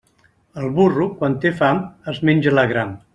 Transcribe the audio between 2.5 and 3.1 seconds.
l'agram.